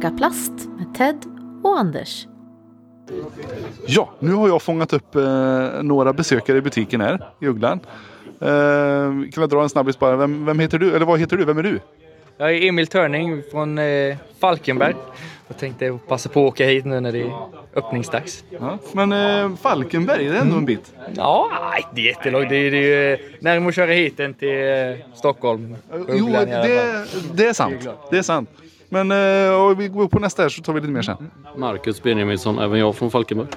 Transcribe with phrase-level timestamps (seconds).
[0.00, 1.16] Snacka plast med Ted
[1.64, 2.26] och Anders.
[3.86, 5.22] Ja, nu har jag fångat upp eh,
[5.82, 7.80] några besökare i butiken här i Ugglan.
[8.40, 8.48] Eh,
[9.32, 10.16] kan jag dra en snabbis bara?
[10.16, 10.96] Vem, vem heter du?
[10.96, 11.44] Eller vad heter du?
[11.44, 11.80] Vem är du?
[12.36, 14.94] Jag är Emil Törning från eh, Falkenberg.
[15.48, 17.32] Jag tänkte passa på att åka hit nu när det är
[17.74, 18.44] öppningsdags.
[18.50, 18.78] Ja.
[18.92, 20.94] Men eh, Falkenberg, det är ändå en bit.
[21.14, 21.50] Ja,
[21.94, 22.48] det är jättelångt.
[22.48, 25.76] Det är, det är närmare att köra hit än till eh, Stockholm.
[26.08, 27.88] Jo, det, det är sant.
[28.10, 28.50] Det är sant.
[28.88, 31.30] Men eh, och vi går på nästa här så tar vi lite mer sen.
[31.56, 33.48] Marcus Benjaminsson, även jag från Falkenberg.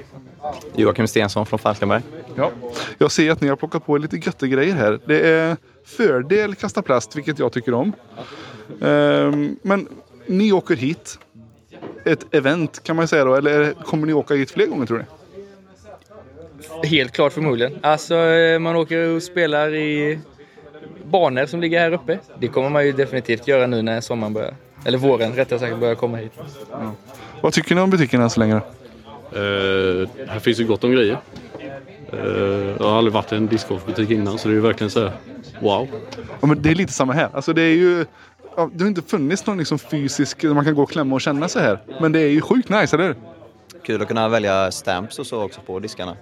[0.75, 2.01] Joakim Stensson från Falkenberg.
[2.35, 2.51] Ja.
[2.97, 4.99] Jag ser att ni har plockat på lite götte grejer här.
[5.05, 7.93] Det är fördel kasta plast, vilket jag tycker om.
[8.81, 9.87] Ehm, men
[10.25, 11.19] ni åker hit.
[12.05, 13.35] Ett event kan man säga då.
[13.35, 15.05] Eller kommer ni åka hit fler gånger tror ni?
[16.87, 17.79] Helt klart förmodligen.
[17.81, 20.19] Alltså, eh, man åker och spelar i
[21.03, 22.19] banor som ligger här uppe.
[22.39, 24.55] Det kommer man ju definitivt göra nu när sommaren börjar.
[24.85, 26.31] Eller våren rättare sagt börjar komma hit.
[27.41, 28.55] Vad tycker ni om butiken än så länge?
[28.55, 31.17] Eh, här finns ju gott om grejer.
[32.13, 32.19] Eh,
[32.79, 35.11] jag har aldrig varit i en discgolfbutik innan så det är ju verkligen så här,
[35.59, 35.87] wow.
[36.41, 37.29] Ja, men det är lite samma här.
[37.33, 38.05] Alltså, det, är ju,
[38.55, 41.21] ja, det har inte funnits någon liksom fysisk där man kan gå och klämma och
[41.21, 41.79] känna så här.
[42.01, 43.15] Men det är ju sjukt nice, eller?
[43.83, 46.15] Kul att kunna välja stamps och så också på diskarna.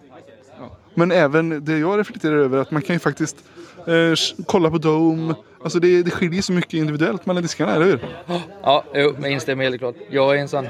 [0.99, 3.37] Men även det jag reflekterar över att man kan ju faktiskt
[3.87, 5.35] eh, kolla på Dome.
[5.63, 7.99] Alltså det, det skiljer så mycket individuellt mellan diskarna, eller hur?
[8.63, 9.95] Ja, jo, jag instämmer helt klart.
[10.09, 10.67] Jag är en sån...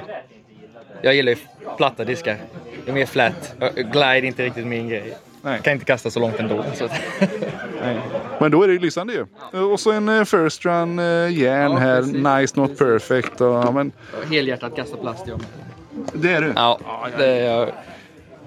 [1.02, 1.38] Jag gillar ju
[1.78, 2.38] platta diskar.
[2.86, 3.56] Det är mer flat.
[3.76, 5.18] Glide är inte riktigt min grej.
[5.42, 5.62] Nej.
[5.64, 6.66] Kan inte kasta så långt ändå.
[6.74, 6.88] Så.
[8.40, 9.26] Men då är det ju lysande ju.
[9.62, 11.06] Och så en eh, first run eh,
[11.40, 12.02] järn här.
[12.40, 13.42] Nice not perfect.
[13.42, 13.92] Och, ja, men,
[14.32, 15.48] Helhjärtat kasta plast jag med.
[16.14, 16.54] det är du.
[16.56, 16.80] Ja,
[17.18, 17.70] det är jag.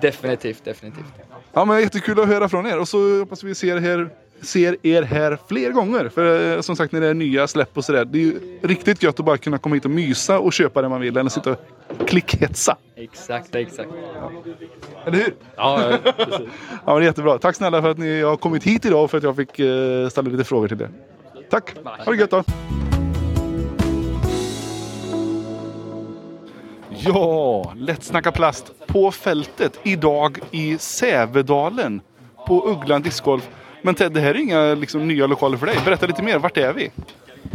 [0.01, 1.05] Definitivt, definitivt.
[1.53, 2.79] Ja, men jättekul att höra från er.
[2.79, 6.09] Och så hoppas vi ser, här, ser er här fler gånger.
[6.09, 8.05] För eh, som sagt när det är nya släpp och sådär.
[8.05, 10.89] Det är ju riktigt gött att bara kunna komma hit och mysa och köpa det
[10.89, 11.17] man vill.
[11.17, 11.59] Eller sitta och
[12.09, 12.77] klickhetsa.
[12.97, 13.89] Exakt, exakt.
[15.07, 15.35] Eller hur?
[15.57, 16.35] Ja, precis.
[16.71, 17.39] Ja, men det är jättebra.
[17.39, 20.09] Tack snälla för att ni har kommit hit idag och för att jag fick eh,
[20.09, 20.91] ställa lite frågor till er.
[21.51, 21.75] Tack!
[21.85, 22.45] Ha det gött då!
[27.05, 32.01] Ja, lätt snacka plast på fältet idag i Sävedalen
[32.47, 33.49] på Ugglan discgolf.
[33.83, 35.77] Men Ted, det här är inga liksom, nya lokaler för dig.
[35.85, 36.85] Berätta lite mer, vart är vi?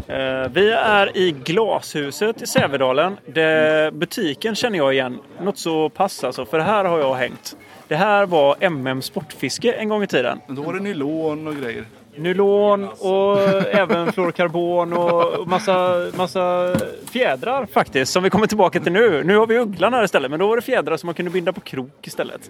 [0.08, 3.18] Eh, Vi är i Glashuset i Sävedalen.
[3.26, 5.20] Det, butiken känner jag igen.
[5.42, 7.58] Något så pass alltså, för här har jag hängt.
[7.88, 10.40] Det här var MM Sportfiske en gång i tiden.
[10.48, 11.86] Då var det nylon och grejer.
[12.18, 13.40] Nylon och
[13.72, 16.76] även fluorkarbon och massa, massa
[17.12, 19.24] fjädrar faktiskt som vi kommer tillbaka till nu.
[19.24, 21.54] Nu har vi ugglan här istället men då var det fjädrar som man kunde binda
[21.54, 22.50] på krok istället.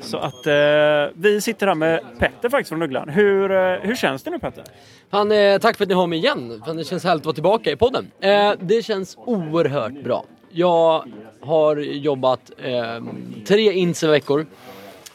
[0.00, 0.52] Så att eh,
[1.14, 3.08] vi sitter här med Petter faktiskt från Ugglan.
[3.08, 4.64] Hur, eh, hur känns det nu Petter?
[5.10, 6.62] Fan, eh, tack för att ni har mig igen.
[6.66, 8.10] Fan, det känns härligt att vara tillbaka i podden.
[8.20, 10.24] Eh, det känns oerhört bra.
[10.50, 11.04] Jag
[11.40, 13.04] har jobbat eh,
[13.46, 14.46] tre intensiva veckor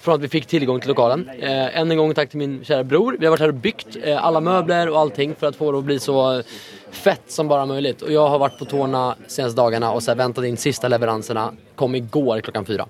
[0.10, 1.30] från att vi fick tillgång till lokalen.
[1.40, 3.16] Eh, än en gång tack till min kära bror.
[3.20, 5.78] Vi har varit här och byggt eh, alla möbler och allting för att få det
[5.78, 6.44] att bli så
[6.92, 8.02] fett som bara möjligt.
[8.02, 11.54] Och jag har varit på tårna senaste dagarna och så här väntat in sista leveranserna.
[11.76, 12.86] Kom igår klockan fyra.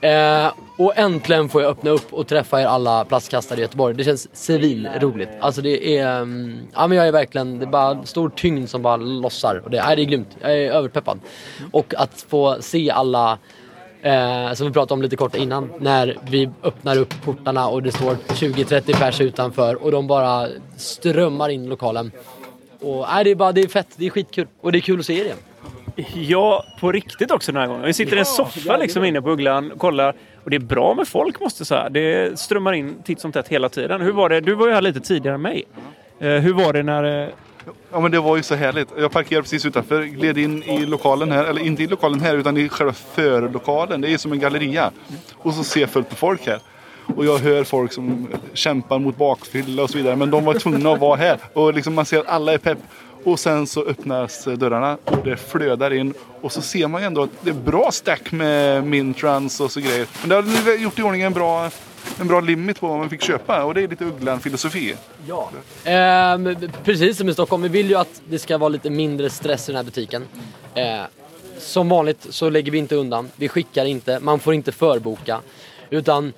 [0.00, 3.94] Eh, och äntligen får jag öppna upp och träffa er alla plastkastare i Göteborg.
[3.94, 5.30] Det känns civilroligt.
[5.40, 6.16] Alltså det är...
[6.16, 7.58] Mm, ja men jag är verkligen...
[7.58, 9.62] Det är bara stor tyngd som bara lossar.
[9.64, 10.36] Och det, nej, det är grymt.
[10.40, 11.20] Jag är överpeppad.
[11.72, 13.38] Och att få se alla
[14.02, 15.72] Eh, som vi pratade om lite kort innan.
[15.78, 21.48] När vi öppnar upp portarna och det står 20-30 pers utanför och de bara strömmar
[21.48, 22.10] in i lokalen.
[22.80, 24.46] Och, nej, det är bara det är fett, det är skitkul.
[24.60, 25.36] Och det är kul att se er igen.
[26.14, 27.82] Ja, på riktigt också den här gången.
[27.82, 30.14] Vi sitter i en soffa liksom inne på Ugglan och kollar.
[30.44, 31.88] Och det är bra med folk måste jag säga.
[31.88, 34.00] Det strömmar in titt som tätt hela tiden.
[34.00, 34.40] Hur var det?
[34.40, 35.64] Du var ju här lite tidigare än mig.
[36.18, 37.32] Eh, hur var det när...
[37.92, 38.88] Ja men det var ju så härligt.
[38.98, 42.56] Jag parkerade precis utanför, gled in i lokalen här, eller inte i lokalen här utan
[42.56, 44.00] i själva förlokalen.
[44.00, 44.90] Det är som en galleria.
[45.34, 46.60] Och så ser jag fullt med folk här.
[47.16, 50.16] Och jag hör folk som kämpar mot bakfylla och så vidare.
[50.16, 51.38] Men de var tvungna att vara här.
[51.52, 52.78] Och liksom man ser att alla är pepp.
[53.24, 56.14] Och sen så öppnas dörrarna och det flödar in.
[56.40, 59.80] Och så ser man ju ändå att det är bra stack med mintrans och så
[59.80, 60.06] grejer.
[60.20, 61.70] Men det har gjort i ordning en bra,
[62.20, 63.64] en bra limit på vad man fick köpa.
[63.64, 64.94] Och det är lite Ugglan-filosofi.
[65.28, 65.50] Ja.
[65.84, 69.68] Ehm, precis som i Stockholm, vi vill ju att det ska vara lite mindre stress
[69.68, 70.24] i den här butiken.
[70.74, 71.00] Eh,
[71.58, 75.40] som vanligt så lägger vi inte undan, vi skickar inte, man får inte förboka.
[75.90, 76.32] Utan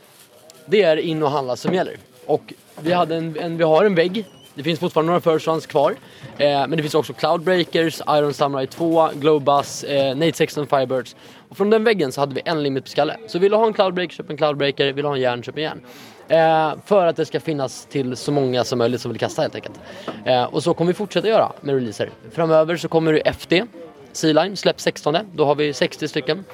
[0.67, 1.97] det är in och handla som gäller.
[2.27, 4.25] Och vi, hade en, en, vi har en vägg,
[4.59, 5.95] det finns fortfarande några first runs kvar.
[6.39, 11.17] Eh, men det finns också Cloudbreakers, Iron Samurai 2, Globus, eh, Nate 16 Firebirds.
[11.49, 13.17] Och från den väggen så hade vi en limit på skalle.
[13.27, 14.93] Så vill du ha en Cloudbreaker, köp en Cloudbreaker.
[14.93, 15.81] Vill du ha en järn, köp en järn.
[16.29, 19.55] Eh, för att det ska finnas till så många som möjligt som vill kasta helt
[19.55, 19.81] enkelt.
[20.25, 22.11] Eh, och så kommer vi fortsätta göra med releaser.
[22.33, 23.65] Framöver så kommer det FD.
[24.13, 25.17] Sea Lime släpps 16.
[25.35, 26.45] Då har vi 60 stycken.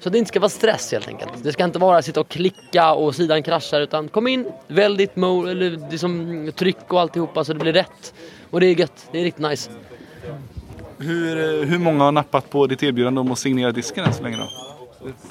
[0.00, 1.30] Så det inte ska vara stress helt enkelt.
[1.42, 5.14] Det ska inte vara sitta och klicka och sidan kraschar utan kom in, välj ditt
[5.14, 8.14] mo- eller liksom tryck och alltihopa så det blir rätt.
[8.50, 9.70] Och det är gött, det är riktigt nice.
[10.98, 14.22] Hur, eh, hur många har nappat på ditt erbjudande om att signera disken än så
[14.22, 14.48] länge då?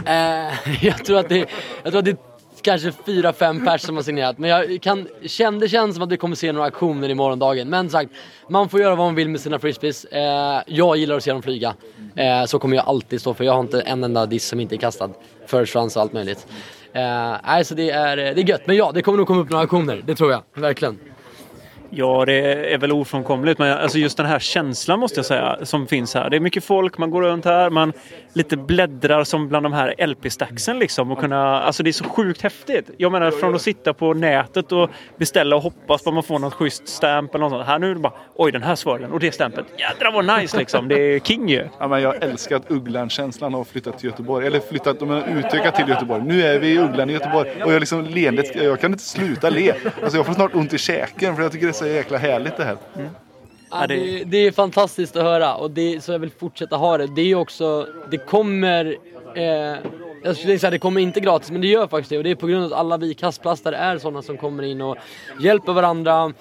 [0.05, 1.49] Eh, jag tror att det,
[1.83, 2.32] jag tror att det är
[2.63, 4.37] kanske fyra, fem pers som har signerat.
[4.37, 7.69] Men jag kan, känn, det känns som att vi kommer se några aktioner i morgondagen.
[7.69, 8.11] Men sagt,
[8.49, 10.05] man får göra vad man vill med sina frisbees.
[10.05, 11.75] Eh, jag gillar att se dem flyga.
[12.15, 13.43] Eh, så kommer jag alltid stå för.
[13.43, 15.09] Jag har inte en enda disk som inte är kastad.
[15.45, 16.47] First runs och allt möjligt.
[16.93, 18.67] Eh, nej, det är, eh, det är gött.
[18.67, 20.01] Men ja, det kommer nog komma upp några aktioner.
[20.05, 20.43] Det tror jag.
[20.53, 20.99] Verkligen.
[21.95, 23.59] Ja, det är väl ofrånkomligt.
[23.59, 26.29] Men alltså just den här känslan måste jag säga som finns här.
[26.29, 27.93] Det är mycket folk, man går runt här, man
[28.33, 31.11] lite bläddrar som bland de här LP-stacksen liksom.
[31.11, 32.89] Och kunna, alltså det är så sjukt häftigt.
[32.97, 36.39] Jag menar från att sitta på nätet och beställa och hoppas på att man får
[36.39, 37.67] något schysst stamp eller något sånt.
[37.67, 39.65] Här nu är det bara oj den här svaren och det stampet.
[39.77, 40.87] Jädrar vad nice liksom.
[40.87, 41.67] Det är king ju.
[41.79, 44.47] Ja, men jag älskar att Ugglan-känslan har flyttat till Göteborg.
[44.47, 46.23] Eller flyttat, de har utökat till Göteborg.
[46.25, 47.49] Nu är vi i Ugglan i Göteborg.
[47.65, 49.73] Och jag liksom leendet, jag kan inte sluta le.
[50.03, 52.17] Alltså jag får snart ont i käken för jag tycker det är så så jäkla
[52.17, 52.77] härligt det här.
[52.95, 53.09] Mm.
[53.71, 57.07] Ja, det, det är fantastiskt att höra och det, så jag vill fortsätta ha det.
[57.07, 58.97] Det är också, det kommer,
[59.35, 59.43] eh,
[60.23, 62.35] jag skulle säga det kommer inte gratis men det gör faktiskt det och det är
[62.35, 64.97] på grund av att alla vi kastplastare är sådana som kommer in och
[65.39, 66.33] hjälper varandra.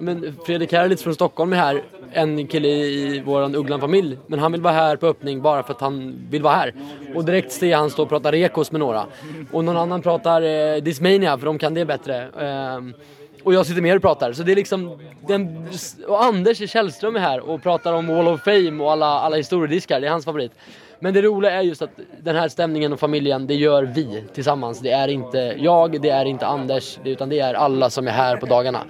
[0.00, 4.18] Men Fredrik Herlitz från Stockholm är här, en kille i våran Ugglan-familj.
[4.26, 6.74] Men han vill vara här på öppning bara för att han vill vara här.
[7.14, 9.06] Och direkt ser jag han stå och prata rekos med några.
[9.52, 12.22] Och någon annan pratar eh, Dismania för de kan det bättre.
[12.22, 12.80] Eh,
[13.44, 14.32] och jag sitter med och pratar.
[14.32, 15.68] Så det är liksom, den,
[16.06, 20.00] och Anders Källström är här och pratar om Wall of Fame och alla, alla historiediskar.
[20.00, 20.52] Det är hans favorit.
[21.00, 21.90] Men det roliga är just att
[22.22, 24.80] den här stämningen och familjen, det gör vi tillsammans.
[24.80, 28.36] Det är inte jag, det är inte Anders, utan det är alla som är här
[28.36, 28.84] på dagarna.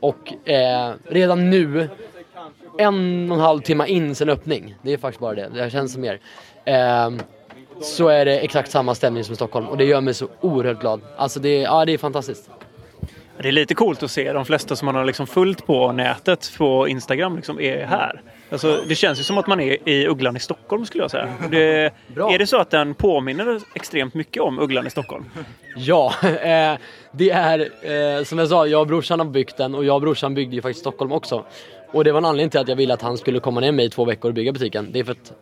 [0.00, 1.88] Och eh, redan nu,
[2.78, 5.92] en och en halv timme in sen öppning, det är faktiskt bara det, det känns
[5.92, 6.20] som mer.
[6.64, 7.10] Eh,
[7.80, 10.80] så är det exakt samma stämning som i Stockholm och det gör mig så oerhört
[10.80, 11.00] glad.
[11.16, 12.50] Alltså det, ja, det är fantastiskt.
[13.42, 16.52] Det är lite coolt att se de flesta som man har liksom följt på nätet
[16.58, 18.22] på Instagram liksom är här.
[18.50, 21.28] Alltså, det känns ju som att man är i Ugglan i Stockholm skulle jag säga.
[21.50, 25.24] Det, är det så att den påminner extremt mycket om Ugglan i Stockholm?
[25.76, 26.78] Ja, eh,
[27.12, 27.58] det är
[28.18, 30.56] eh, som jag sa, jag och brorsan har byggt den och jag och brorsan byggde
[30.56, 31.44] ju faktiskt Stockholm också.
[31.92, 33.74] Och det var en anledning till att jag ville att han skulle komma ner med
[33.74, 34.88] mig i två veckor och bygga butiken.
[34.92, 35.32] Det är för att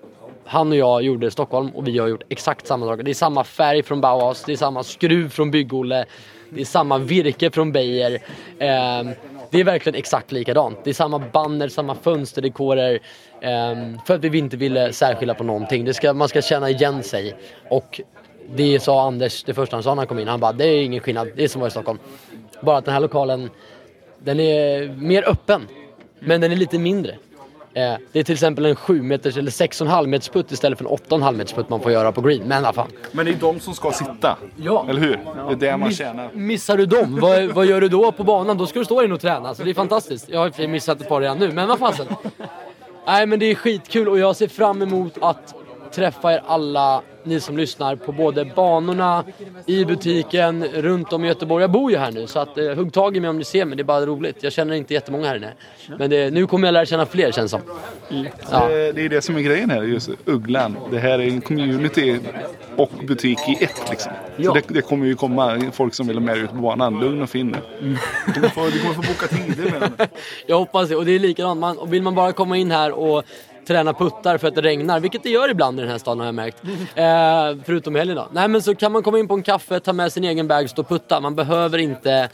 [0.45, 3.01] han och jag gjorde Stockholm och vi har gjort exakt samma sak.
[3.05, 6.05] Det är samma färg från Bauhaus, det är samma skruv från Bygg-Olle,
[6.55, 8.13] det är samma virke från Beijer.
[8.59, 9.09] Eh,
[9.51, 10.79] det är verkligen exakt likadant.
[10.85, 13.01] Det är samma banner, samma fönsterdekorer.
[13.41, 15.85] Eh, för att vi inte ville särskilja på någonting.
[15.85, 17.37] Det ska, man ska känna igen sig.
[17.69, 18.01] Och
[18.55, 20.29] det sa Anders det första han sa när han kom in.
[20.29, 21.29] Han bara, det är ingen skillnad.
[21.37, 21.99] Det är som att vara i Stockholm.
[22.61, 23.51] Bara att den här lokalen,
[24.19, 25.69] den är mer öppen.
[26.19, 27.15] Men den är lite mindre.
[27.77, 30.91] Eh, det är till exempel en 7 meters eller 6,5 meters putt istället för en
[30.91, 32.43] 8,5 meters putt man får göra på green.
[32.49, 32.89] Men fan.
[33.13, 34.37] Men det är de som ska sitta.
[34.57, 34.87] Ja.
[34.89, 35.19] Eller hur?
[35.49, 36.31] Det är det man Miss- tjänar.
[36.33, 38.59] Missar du dem, vad, vad gör du då på banan?
[38.59, 39.55] Då ska du stå in och träna.
[39.55, 40.29] Så det är fantastiskt.
[40.29, 42.07] Jag har missat ett par redan nu, men vad fasen.
[43.07, 45.55] Nej men det är skitkul och jag ser fram emot att
[45.93, 49.25] träffa er alla, ni som lyssnar, på både banorna,
[49.67, 51.63] i butiken, runt om i Göteborg.
[51.63, 53.65] Jag bor ju här nu så att eh, hugg tag i mig om ni ser
[53.65, 54.37] mig, det är bara roligt.
[54.41, 55.53] Jag känner inte jättemånga här inne.
[55.99, 57.61] Men det, nu kommer jag lära känna fler känns som.
[58.51, 58.69] Ja.
[58.69, 60.77] Det, det är det som är grejen här, just Ugglan.
[60.91, 62.19] Det här är en community
[62.77, 64.13] och butik i ett liksom.
[64.37, 64.45] Ja.
[64.45, 67.01] Så det, det kommer ju komma folk som vill ha med ut på banan.
[67.01, 67.97] Lugn och fin nu.
[68.27, 70.07] Du, kommer få, du kommer få boka tider med dem.
[70.47, 70.97] Jag hoppas det.
[70.97, 71.61] Och det är likadant.
[71.61, 73.25] Man, och vill man bara komma in här och
[73.67, 76.27] träna puttar för att det regnar, vilket det gör ibland i den här staden har
[76.27, 76.63] jag märkt.
[76.95, 78.29] Eh, förutom helgen då.
[78.33, 80.71] Nej men så kan man komma in på en kaffe, ta med sin egen bag,
[80.71, 81.21] stå och putta.
[81.21, 82.29] Man behöver inte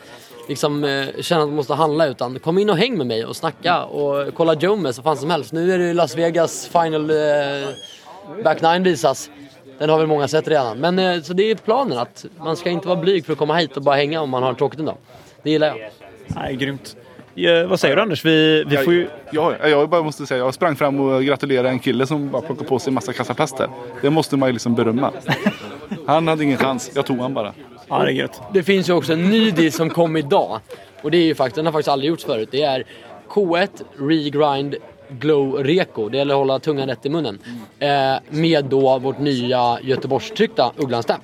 [0.48, 3.36] liksom eh, känna att man måste handla utan kom in och häng med mig och
[3.36, 5.52] snacka och kolla Jomes och fan som helst.
[5.52, 7.16] Nu är det ju Las Vegas final eh,
[8.44, 9.30] back nine visas.
[9.78, 10.78] Den har väl många sett redan.
[10.78, 13.56] Men eh, så det är planen att man ska inte vara blyg för att komma
[13.56, 14.96] hit och bara hänga om man har tråkigt en dag.
[15.42, 15.90] Det gillar jag.
[16.26, 16.96] Nej, grymt.
[17.40, 18.24] Ja, vad säger du Anders?
[18.24, 19.08] Vi, vi får ju...
[19.30, 22.68] Ja, jag bara måste säga, jag sprang fram och gratulerade en kille som bara plockade
[22.68, 23.68] på sig en massa kassaplast där.
[24.02, 25.12] Det måste man ju liksom berömma.
[26.06, 27.52] Han hade ingen chans, jag tog han bara.
[27.88, 28.40] Ja, det är gött.
[28.52, 30.60] Det finns ju också en ny disk som kom idag.
[31.02, 32.48] Och det är ju faktiskt, den har faktiskt aldrig gjorts förut.
[32.52, 32.84] Det är
[33.28, 33.68] K1
[33.98, 34.74] Regrind
[35.08, 36.08] Glow Reko.
[36.08, 37.38] Det gäller att hålla tungan rätt i munnen.
[37.78, 37.88] Eh,
[38.30, 41.22] med då vårt nya Göteborgstryckta Ugglan-stamp.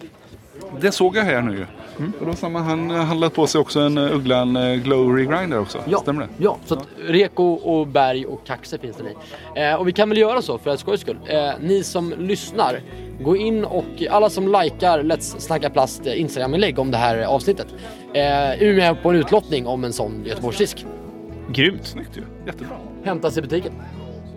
[0.81, 1.67] Det såg jag här nu
[1.99, 2.13] ju.
[2.21, 5.79] Och då man, han handlat på sig också en eh, Ugglan eh, Glow Regrinder också.
[6.03, 6.29] Stämmer det?
[6.39, 9.71] Ja, så att Reko och Berg och Kaxe finns det i.
[9.71, 11.19] Eh, och vi kan väl göra så för att skojs skull.
[11.27, 12.81] Eh, ni som lyssnar,
[13.21, 17.67] gå in och alla som likar Let's Snacka Plast eh, Instagram-inlägg om det här avsnittet.
[18.13, 18.23] Eh,
[18.63, 20.87] är med på en utlottning om en sån Göteborgsdisk.
[21.53, 21.87] Grymt.
[21.87, 22.23] Snyggt ju.
[22.47, 22.77] Jättebra.
[23.05, 23.73] Hämtas i butiken.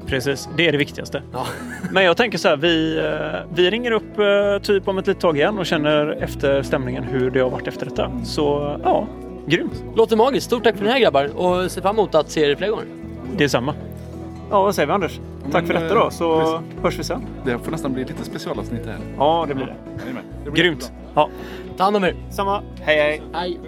[0.09, 1.21] Precis, det är det viktigaste.
[1.33, 1.45] Ja.
[1.91, 5.21] Men jag tänker så här, vi, eh, vi ringer upp eh, typ om ett litet
[5.21, 8.11] tag igen och känner efter stämningen hur det har varit efter detta.
[8.23, 9.07] Så ja,
[9.47, 9.83] grymt.
[9.95, 10.45] Låter magiskt.
[10.45, 12.85] Stort tack för den här grabbar och ser fram emot att se er fler gånger.
[13.37, 13.73] Detsamma.
[14.49, 15.19] Ja, vad säger vi Anders?
[15.51, 17.25] Tack för men, detta då, så hörs vi sen.
[17.45, 18.97] Det får nästan bli lite specialavsnitt här.
[19.17, 19.75] Ja, det blir det.
[20.45, 20.91] Det blir Grymt.
[21.15, 21.29] Ja,
[21.77, 22.15] Ta hand om er.
[22.29, 22.61] samma.
[22.81, 23.21] Hej hej.
[23.33, 23.59] Hej.